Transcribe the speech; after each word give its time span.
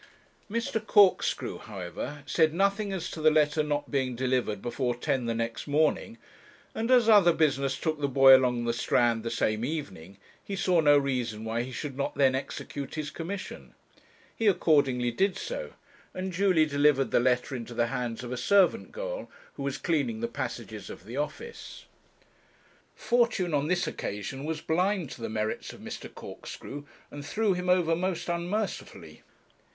Mr. 0.49 0.83
Corkscrew, 0.83 1.59
however, 1.59 2.23
said 2.25 2.55
nothing 2.55 2.91
as 2.91 3.11
to 3.11 3.21
the 3.21 3.29
letter 3.29 3.61
not 3.61 3.91
being 3.91 4.15
delivered 4.15 4.59
before 4.59 4.95
ten 4.95 5.25
the 5.27 5.35
next 5.35 5.67
morning, 5.67 6.17
and 6.73 6.89
as 6.89 7.07
other 7.07 7.31
business 7.31 7.77
took 7.77 8.01
the 8.01 8.07
boy 8.07 8.35
along 8.35 8.65
the 8.65 8.73
Strand 8.73 9.21
the 9.21 9.29
same 9.29 9.63
evening, 9.63 10.17
he 10.43 10.55
saw 10.55 10.79
no 10.79 10.97
reason 10.97 11.45
why 11.45 11.61
he 11.61 11.71
should 11.71 11.95
not 11.95 12.15
then 12.15 12.33
execute 12.33 12.95
his 12.95 13.11
commission. 13.11 13.75
He 14.35 14.47
accordingly 14.47 15.11
did 15.11 15.37
so, 15.37 15.73
and 16.15 16.33
duly 16.33 16.65
delivered 16.65 17.11
the 17.11 17.19
letter 17.19 17.55
into 17.55 17.75
the 17.75 17.85
hands 17.85 18.23
of 18.23 18.31
a 18.31 18.37
servant 18.37 18.91
girl, 18.91 19.29
who 19.53 19.61
was 19.61 19.77
cleaning 19.77 20.19
the 20.19 20.27
passages 20.27 20.89
of 20.89 21.05
the 21.05 21.17
office. 21.17 21.85
Fortune 22.95 23.53
on 23.53 23.67
this 23.67 23.85
occasion 23.85 24.45
was 24.45 24.61
blind 24.61 25.11
to 25.11 25.21
the 25.21 25.29
merits 25.29 25.73
of 25.73 25.79
Mr. 25.79 26.11
Corkscrew, 26.11 26.85
and 27.11 27.23
threw 27.23 27.53
him 27.53 27.69
over 27.69 27.95
most 27.95 28.29
unmercifully. 28.29 29.21